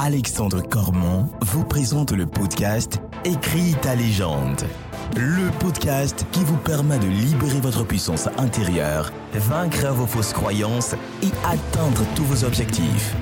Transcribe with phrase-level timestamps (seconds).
[0.00, 4.62] Alexandre Cormon vous présente le podcast Écris ta légende.
[5.16, 11.32] Le podcast qui vous permet de libérer votre puissance intérieure, vaincre vos fausses croyances et
[11.44, 13.16] atteindre tous vos objectifs.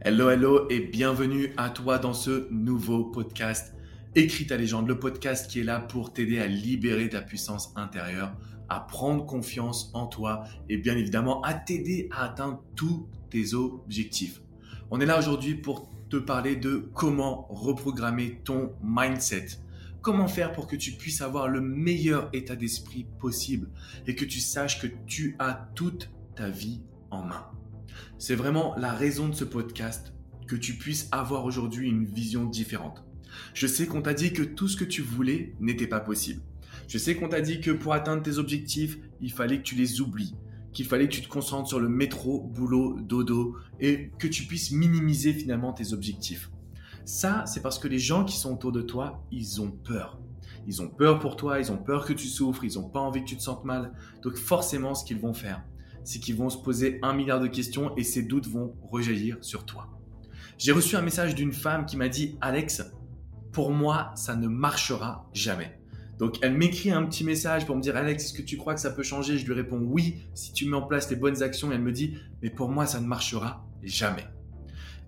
[0.00, 3.72] Hello, hello et bienvenue à toi dans ce nouveau podcast
[4.14, 8.36] Écris ta légende, le podcast qui est là pour t'aider à libérer ta puissance intérieure,
[8.68, 14.42] à prendre confiance en toi et bien évidemment à t'aider à atteindre tous tes objectifs.
[14.90, 19.46] On est là aujourd'hui pour te parler de comment reprogrammer ton mindset.
[20.02, 23.70] Comment faire pour que tu puisses avoir le meilleur état d'esprit possible
[24.06, 27.46] et que tu saches que tu as toute ta vie en main.
[28.18, 30.12] C'est vraiment la raison de ce podcast,
[30.46, 33.06] que tu puisses avoir aujourd'hui une vision différente.
[33.54, 36.42] Je sais qu'on t'a dit que tout ce que tu voulais n'était pas possible.
[36.88, 40.00] Je sais qu'on t'a dit que pour atteindre tes objectifs, il fallait que tu les
[40.00, 40.34] oublies,
[40.72, 44.72] qu'il fallait que tu te concentres sur le métro, boulot, dodo, et que tu puisses
[44.72, 46.50] minimiser finalement tes objectifs.
[47.04, 50.20] Ça, c'est parce que les gens qui sont autour de toi, ils ont peur.
[50.66, 53.20] Ils ont peur pour toi, ils ont peur que tu souffres, ils n'ont pas envie
[53.20, 53.92] que tu te sentes mal.
[54.22, 55.64] Donc forcément, ce qu'ils vont faire,
[56.04, 59.64] c'est qu'ils vont se poser un milliard de questions et ces doutes vont rejaillir sur
[59.64, 59.88] toi.
[60.58, 62.82] J'ai reçu un message d'une femme qui m'a dit Alex,
[63.52, 65.78] pour moi, ça ne marchera jamais.
[66.18, 68.80] Donc elle m'écrit un petit message pour me dire Alex, est-ce que tu crois que
[68.80, 69.38] ça peut changer?
[69.38, 71.70] Je lui réponds oui, si tu mets en place les bonnes actions.
[71.70, 74.26] Et elle me dit mais pour moi, ça ne marchera jamais.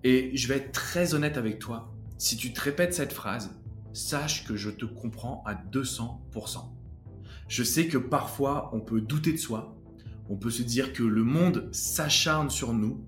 [0.03, 1.91] Et je vais être très honnête avec toi.
[2.17, 3.57] Si tu te répètes cette phrase,
[3.93, 6.59] sache que je te comprends à 200%.
[7.47, 9.75] Je sais que parfois on peut douter de soi,
[10.29, 13.05] on peut se dire que le monde s'acharne sur nous.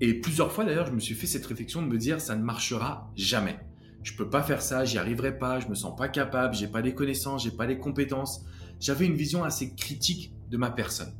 [0.00, 2.42] Et plusieurs fois d'ailleurs, je me suis fait cette réflexion de me dire ça ne
[2.42, 3.58] marchera jamais
[4.02, 6.80] je peux pas faire ça, j'y arriverai pas, je me sens pas capable, j'ai pas
[6.80, 8.44] les connaissances, j'ai pas les compétences.
[8.78, 11.12] J'avais une vision assez critique de ma personne.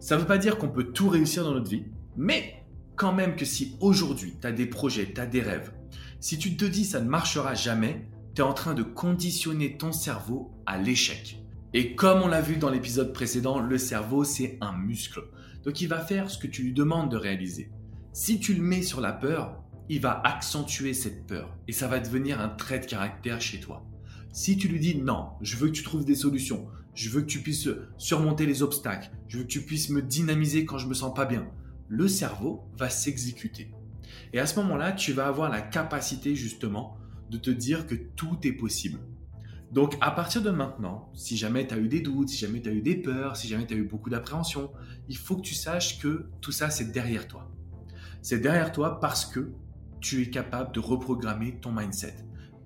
[0.00, 1.84] Ça veut pas dire qu'on peut tout réussir dans notre vie,
[2.16, 2.64] mais
[2.96, 5.72] quand même que si aujourd'hui tu as des projets, tu as des rêves,
[6.18, 9.92] si tu te dis ça ne marchera jamais, tu es en train de conditionner ton
[9.92, 11.38] cerveau à l'échec.
[11.74, 15.22] Et comme on l'a vu dans l'épisode précédent, le cerveau c'est un muscle.
[15.64, 17.70] Donc il va faire ce que tu lui demandes de réaliser.
[18.12, 22.00] Si tu le mets sur la peur, il va accentuer cette peur et ça va
[22.00, 23.84] devenir un trait de caractère chez toi.
[24.32, 27.26] Si tu lui dis non, je veux que tu trouves des solutions, je veux que
[27.26, 30.94] tu puisses surmonter les obstacles, je veux que tu puisses me dynamiser quand je me
[30.94, 31.46] sens pas bien,
[31.88, 33.70] le cerveau va s'exécuter.
[34.32, 36.96] Et à ce moment-là, tu vas avoir la capacité justement
[37.28, 38.98] de te dire que tout est possible.
[39.72, 42.70] Donc à partir de maintenant, si jamais tu as eu des doutes, si jamais tu
[42.70, 44.72] as eu des peurs, si jamais tu as eu beaucoup d'appréhension,
[45.10, 47.50] il faut que tu saches que tout ça c'est derrière toi.
[48.22, 49.52] C'est derrière toi parce que
[50.02, 52.16] tu es capable de reprogrammer ton mindset.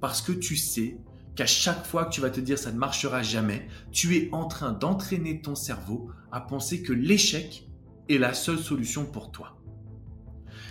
[0.00, 0.98] Parce que tu sais
[1.36, 4.46] qu'à chaque fois que tu vas te dire ça ne marchera jamais, tu es en
[4.46, 7.68] train d'entraîner ton cerveau à penser que l'échec
[8.08, 9.58] est la seule solution pour toi.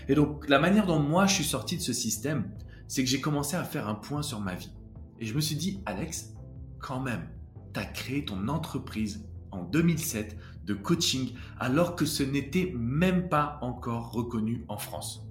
[0.10, 2.52] Et donc la manière dont moi je suis sorti de ce système,
[2.88, 4.74] c'est que j'ai commencé à faire un point sur ma vie.
[5.20, 6.34] Et je me suis dit, Alex,
[6.80, 7.30] quand même,
[7.74, 13.60] tu as créé ton entreprise en 2007 de coaching alors que ce n'était même pas
[13.62, 15.26] encore reconnu en France.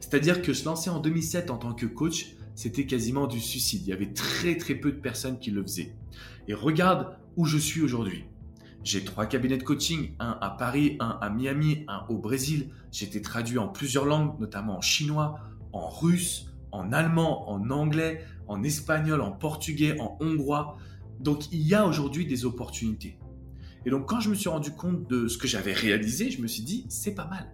[0.00, 3.82] C'est-à-dire que se lancer en 2007 en tant que coach, c'était quasiment du suicide.
[3.86, 5.94] Il y avait très très peu de personnes qui le faisaient.
[6.48, 8.24] Et regarde où je suis aujourd'hui.
[8.82, 12.70] J'ai trois cabinets de coaching, un à Paris, un à Miami, un au Brésil.
[12.92, 15.38] J'ai été traduit en plusieurs langues, notamment en chinois,
[15.72, 20.76] en russe, en allemand, en anglais, en espagnol, en portugais, en hongrois.
[21.18, 23.18] Donc il y a aujourd'hui des opportunités.
[23.84, 26.46] Et donc quand je me suis rendu compte de ce que j'avais réalisé, je me
[26.46, 27.52] suis dit, c'est pas mal.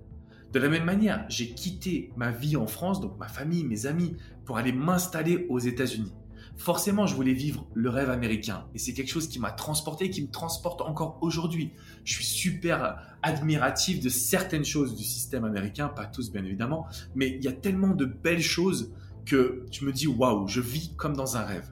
[0.56, 4.16] De la même manière, j'ai quitté ma vie en France, donc ma famille, mes amis,
[4.46, 6.14] pour aller m'installer aux États-Unis.
[6.56, 10.22] Forcément, je voulais vivre le rêve américain et c'est quelque chose qui m'a transporté, qui
[10.22, 11.72] me transporte encore aujourd'hui.
[12.04, 17.36] Je suis super admiratif de certaines choses du système américain, pas tous bien évidemment, mais
[17.36, 18.94] il y a tellement de belles choses
[19.26, 21.70] que je me dis waouh, je vis comme dans un rêve.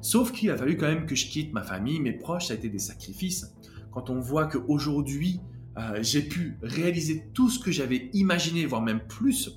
[0.00, 2.56] Sauf qu'il a fallu quand même que je quitte ma famille, mes proches, ça a
[2.56, 3.52] été des sacrifices.
[3.90, 5.40] Quand on voit qu'aujourd'hui,
[5.78, 9.50] euh, j'ai pu réaliser tout ce que j'avais imaginé, voire même plus,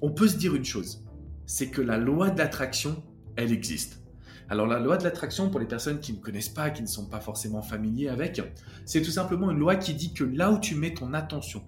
[0.00, 1.04] on peut se dire une chose,
[1.46, 3.02] c'est que la loi de l'attraction,
[3.36, 4.02] elle existe.
[4.48, 7.06] Alors la loi de l'attraction, pour les personnes qui ne connaissent pas, qui ne sont
[7.06, 8.42] pas forcément familiers avec,
[8.84, 11.62] c'est tout simplement une loi qui dit que là où tu mets ton attention,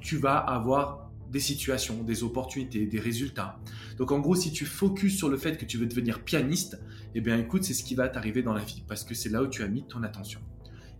[0.00, 3.58] tu vas avoir des situations, des opportunités, des résultats.
[3.96, 6.78] Donc en gros, si tu focuses sur le fait que tu veux devenir pianiste,
[7.14, 9.42] eh bien écoute, c'est ce qui va t'arriver dans la vie, parce que c'est là
[9.42, 10.40] où tu as mis ton attention.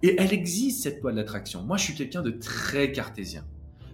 [0.02, 1.62] Et elle existe, cette loi de l'attraction.
[1.62, 3.44] Moi, je suis quelqu'un de très cartésien.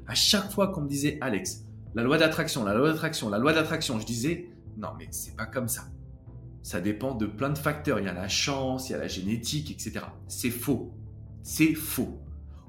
[0.06, 1.64] À chaque fois qu'on me disait, Alex,
[1.94, 5.46] la loi d'attraction, la loi d'attraction, la loi d'attraction, je disais, non, mais c'est pas
[5.46, 5.84] comme ça.
[6.62, 7.98] ça dépend de plein de facteurs.
[7.98, 10.06] Il y a la chance, il y a la génétique, etc.
[10.28, 10.92] C'est faux.
[11.42, 12.20] C'est faux.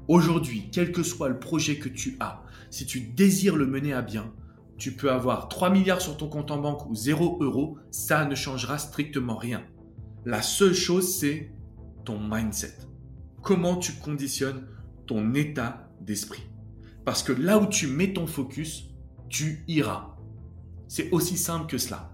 [0.07, 4.01] Aujourd'hui, quel que soit le projet que tu as, si tu désires le mener à
[4.01, 4.33] bien,
[4.77, 8.35] tu peux avoir 3 milliards sur ton compte en banque ou 0 euros, ça ne
[8.35, 9.63] changera strictement rien.
[10.25, 11.51] La seule chose, c'est
[12.03, 12.75] ton mindset.
[13.43, 14.65] Comment tu conditionnes
[15.05, 16.43] ton état d'esprit.
[17.05, 18.89] Parce que là où tu mets ton focus,
[19.29, 20.15] tu iras.
[20.87, 22.11] C'est aussi simple que cela.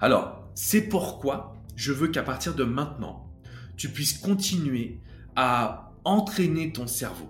[0.00, 3.30] Alors, c'est pourquoi je veux qu'à partir de maintenant,
[3.76, 5.00] tu puisses continuer
[5.36, 7.28] à entraîner ton cerveau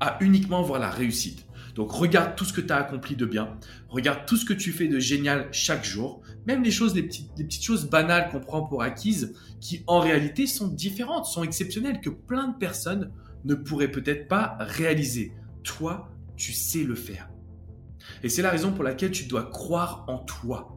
[0.00, 1.46] à uniquement voir la réussite.
[1.74, 3.58] Donc regarde tout ce que tu as accompli de bien,
[3.88, 7.34] regarde tout ce que tu fais de génial chaque jour, même les choses, les petites,
[7.34, 12.10] petites choses banales qu'on prend pour acquises, qui en réalité sont différentes, sont exceptionnelles, que
[12.10, 13.12] plein de personnes
[13.44, 15.32] ne pourraient peut-être pas réaliser.
[15.62, 17.30] Toi, tu sais le faire.
[18.22, 20.76] Et c'est la raison pour laquelle tu dois croire en toi.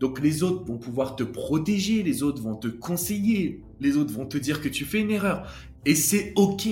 [0.00, 4.26] Donc les autres vont pouvoir te protéger, les autres vont te conseiller, les autres vont
[4.26, 5.50] te dire que tu fais une erreur.
[5.86, 6.68] Et c'est OK.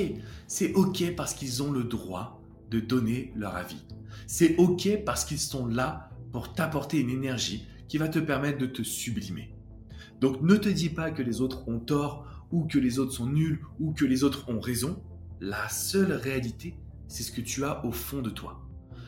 [0.46, 2.42] C'est OK parce qu'ils ont le droit
[2.72, 3.84] de donner leur avis.
[4.26, 8.66] C'est OK parce qu'ils sont là pour t'apporter une énergie qui va te permettre de
[8.66, 9.54] te sublimer.
[10.20, 13.26] Donc ne te dis pas que les autres ont tort ou que les autres sont
[13.26, 15.02] nuls ou que les autres ont raison.
[15.40, 16.78] La seule réalité,
[17.08, 18.66] c'est ce que tu as au fond de toi.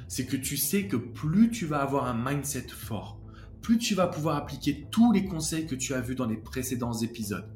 [0.08, 3.18] C'est que tu sais que plus tu vas avoir un mindset fort,
[3.62, 6.92] plus tu vas pouvoir appliquer tous les conseils que tu as vus dans les précédents
[6.92, 7.48] épisodes.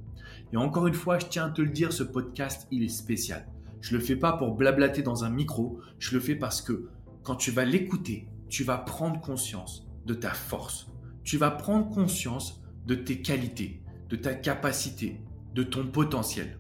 [0.55, 3.47] Et encore une fois, je tiens à te le dire, ce podcast, il est spécial.
[3.81, 6.89] Je le fais pas pour blablater dans un micro, je le fais parce que
[7.23, 10.89] quand tu vas l'écouter, tu vas prendre conscience de ta force.
[11.25, 15.21] Tu vas prendre conscience de tes qualités, de ta capacité,
[15.55, 16.59] de ton potentiel.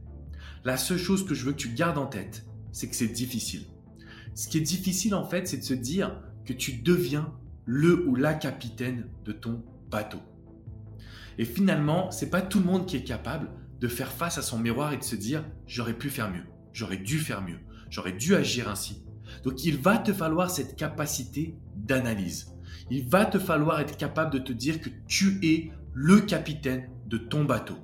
[0.64, 3.66] La seule chose que je veux que tu gardes en tête, c'est que c'est difficile.
[4.34, 7.32] Ce qui est difficile en fait, c'est de se dire que tu deviens
[7.64, 10.20] le ou la capitaine de ton bateau.
[11.38, 13.50] Et finalement, c'est pas tout le monde qui est capable
[13.80, 16.96] de faire face à son miroir et de se dire j'aurais pu faire mieux, j'aurais
[16.96, 17.58] dû faire mieux,
[17.90, 19.04] j'aurais dû agir ainsi.
[19.44, 22.54] Donc il va te falloir cette capacité d'analyse.
[22.90, 27.18] Il va te falloir être capable de te dire que tu es le capitaine de
[27.18, 27.76] ton bateau,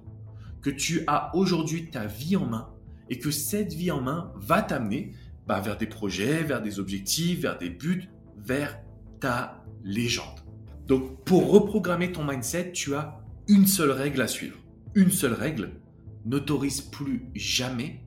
[0.62, 2.70] que tu as aujourd'hui ta vie en main
[3.10, 5.12] et que cette vie en main va t'amener
[5.46, 8.08] bah, vers des projets, vers des objectifs, vers des buts,
[8.38, 8.78] vers
[9.20, 10.40] ta légende.
[10.86, 14.58] Donc pour reprogrammer ton mindset, tu as une seule règle à suivre.
[14.94, 15.80] Une seule règle,
[16.24, 18.00] n'autorise plus jamais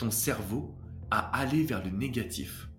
[0.00, 0.74] ton cerveau
[1.10, 2.70] à aller vers le négatif.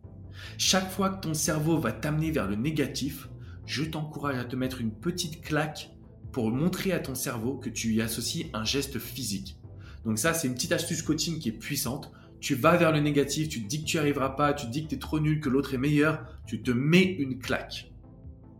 [0.57, 3.29] Chaque fois que ton cerveau va t'amener vers le négatif,
[3.67, 5.91] je t'encourage à te mettre une petite claque
[6.31, 9.59] pour montrer à ton cerveau que tu y associes un geste physique.
[10.03, 12.11] Donc ça, c'est une petite astuce coaching qui est puissante.
[12.39, 14.71] Tu vas vers le négatif, tu te dis que tu n'y arriveras pas, tu te
[14.71, 17.91] dis que tu es trop nul, que l'autre est meilleur, tu te mets une claque.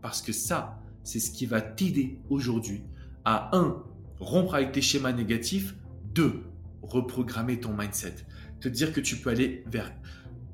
[0.02, 2.84] Parce que ça, c'est ce qui va t'aider aujourd'hui
[3.24, 3.82] à 1.
[4.20, 5.74] rompre avec tes schémas négatifs,
[6.14, 6.44] 2.
[6.82, 8.24] reprogrammer ton mindset,
[8.62, 9.92] te dire que tu peux aller vers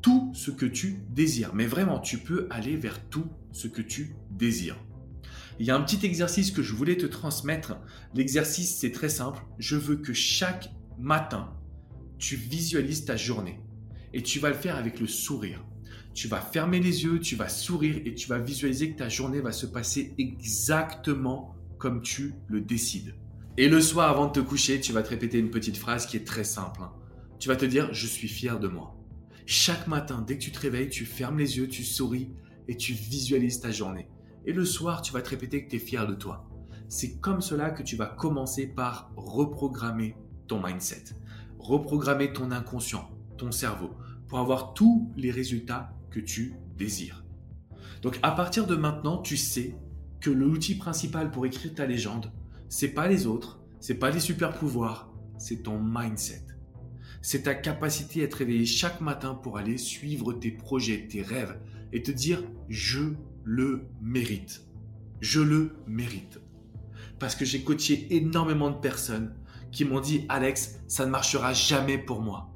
[0.01, 1.55] tout ce que tu désires.
[1.55, 4.79] Mais vraiment, tu peux aller vers tout ce que tu désires.
[5.61, 7.77] Il y a un petit exercice que je voulais te transmettre.
[8.15, 9.43] L'exercice, c'est très simple.
[9.59, 11.53] Je veux que chaque matin,
[12.19, 13.61] tu visualises ta journée.
[14.15, 15.63] Et tu vas le faire avec le sourire.
[16.15, 19.41] Tu vas fermer les yeux, tu vas sourire et tu vas visualiser que ta journée
[19.41, 23.15] va se passer exactement comme tu le décides.
[23.57, 26.17] Et le soir, avant de te coucher, tu vas te répéter une petite phrase qui
[26.17, 26.81] est très simple.
[26.83, 26.93] Hein.
[27.39, 28.97] Tu vas te dire, je suis fier de moi.
[29.47, 32.33] Chaque matin, dès que tu te réveilles, tu fermes les yeux, tu souris
[32.67, 34.09] et tu visualises ta journée.
[34.45, 36.49] Et le soir, tu vas te répéter que tu es fier de toi.
[36.89, 40.17] C'est comme cela que tu vas commencer par reprogrammer
[40.49, 41.05] ton mindset,
[41.59, 43.91] reprogrammer ton inconscient, ton cerveau,
[44.27, 47.25] pour avoir tous les résultats que tu désires.
[48.03, 49.77] Donc à partir de maintenant, tu sais
[50.21, 52.33] que l'outil principal pour écrire ta légende,
[52.69, 56.48] c'est pas les autres, c'est pas les super pouvoirs, c'est ton mindset.
[57.21, 61.59] C'est ta capacité à être réveillé chaque matin pour aller suivre tes projets, tes rêves
[61.93, 64.63] et te dire je le mérite.
[65.21, 66.41] Je le mérite.
[67.19, 69.35] Parce que j'ai coaché énormément de personnes
[69.73, 72.53] qui m'ont dit Alex, ça ne marchera jamais pour moi.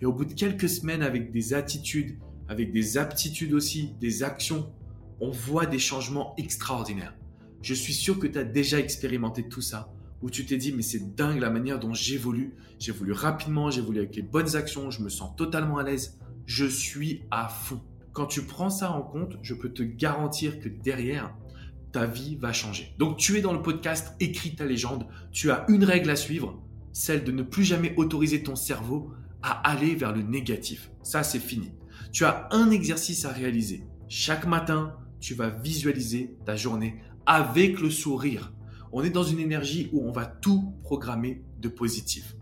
[0.00, 2.18] Et au bout de quelques semaines avec des attitudes,
[2.48, 4.70] avec des aptitudes aussi, des actions
[5.20, 7.14] on voit des changements extraordinaires.
[7.62, 9.93] Je suis sûr que tu as déjà expérimenté tout ça,
[10.24, 12.54] où tu t'es dit, mais c'est dingue la manière dont j'évolue.
[12.78, 16.18] J'évolue rapidement, j'évolue avec les bonnes actions, je me sens totalement à l'aise.
[16.46, 17.82] Je suis à fond.
[18.14, 21.36] Quand tu prends ça en compte, je peux te garantir que derrière,
[21.92, 22.94] ta vie va changer.
[22.96, 25.06] Donc tu es dans le podcast Écris ta légende.
[25.30, 26.58] Tu as une règle à suivre,
[26.94, 29.12] celle de ne plus jamais autoriser ton cerveau
[29.42, 30.90] à aller vers le négatif.
[31.02, 31.72] Ça, c'est fini.
[32.12, 33.84] Tu as un exercice à réaliser.
[34.08, 38.53] Chaque matin, tu vas visualiser ta journée avec le sourire.
[38.94, 42.36] On est dans une énergie où on va tout programmer de positif.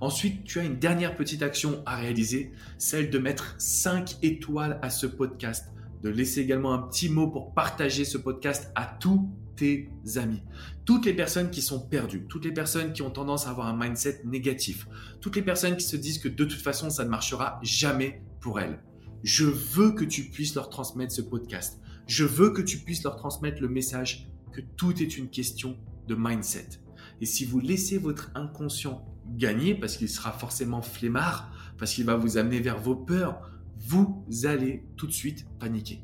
[0.00, 4.88] Ensuite, tu as une dernière petite action à réaliser, celle de mettre 5 étoiles à
[4.88, 5.66] ce podcast,
[6.02, 10.42] de laisser également un petit mot pour partager ce podcast à tous tes amis.
[10.86, 13.76] Toutes les personnes qui sont perdues, toutes les personnes qui ont tendance à avoir un
[13.76, 14.88] mindset négatif,
[15.20, 18.58] toutes les personnes qui se disent que de toute façon ça ne marchera jamais pour
[18.58, 18.82] elles.
[19.22, 21.78] Je veux que tu puisses leur transmettre ce podcast.
[22.06, 25.76] Je veux que tu puisses leur transmettre le message que tout est une question
[26.08, 26.80] de mindset.
[27.20, 29.04] Et si vous laissez votre inconscient
[29.36, 33.40] gagner, parce qu'il sera forcément flemmard, parce qu'il va vous amener vers vos peurs,
[33.78, 36.02] vous allez tout de suite paniquer.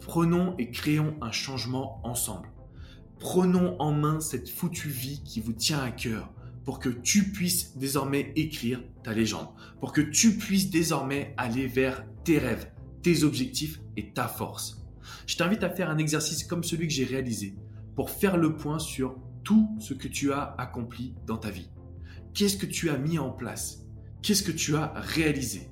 [0.00, 2.48] Prenons et créons un changement ensemble.
[3.18, 6.32] Prenons en main cette foutue vie qui vous tient à cœur
[6.64, 9.48] pour que tu puisses désormais écrire ta légende,
[9.80, 12.70] pour que tu puisses désormais aller vers tes rêves,
[13.02, 14.84] tes objectifs et ta force.
[15.26, 17.54] Je t'invite à faire un exercice comme celui que j'ai réalisé
[17.96, 21.70] pour faire le point sur tout ce que tu as accompli dans ta vie.
[22.34, 23.86] Qu'est-ce que tu as mis en place?
[24.22, 25.70] Qu'est-ce que tu as réalisé?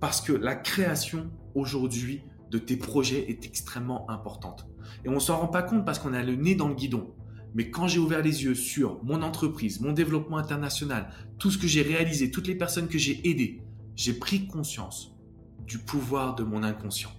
[0.00, 4.68] Parce que la création aujourd'hui de tes projets est extrêmement importante.
[5.04, 7.12] Et on ne s'en rend pas compte parce qu'on a le nez dans le guidon.
[7.54, 11.66] Mais quand j'ai ouvert les yeux sur mon entreprise, mon développement international, tout ce que
[11.66, 13.62] j'ai réalisé, toutes les personnes que j'ai aidées,
[13.96, 15.16] j'ai pris conscience
[15.66, 17.10] du pouvoir de mon inconscient.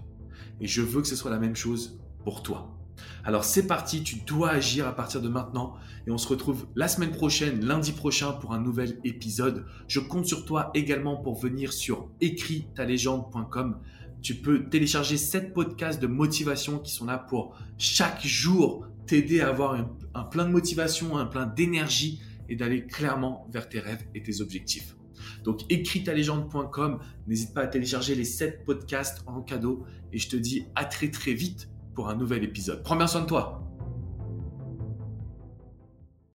[0.61, 2.78] Et je veux que ce soit la même chose pour toi.
[3.23, 5.75] Alors c'est parti, tu dois agir à partir de maintenant
[6.07, 9.65] et on se retrouve la semaine prochaine, lundi prochain pour un nouvel épisode.
[9.87, 13.79] Je compte sur toi également pour venir sur écritalégende.com.
[14.21, 19.49] Tu peux télécharger 7 podcasts de motivation qui sont là pour chaque jour t'aider à
[19.49, 19.75] avoir
[20.13, 24.41] un, plein de motivation, un plein d'énergie et d'aller clairement vers tes rêves et tes
[24.41, 24.95] objectifs.
[25.43, 30.65] Donc écritalégende.com, n'hésite pas à télécharger les 7 podcasts en cadeau et je te dis
[30.75, 32.81] à très très vite pour un nouvel épisode.
[32.81, 33.68] Prends bien soin de toi.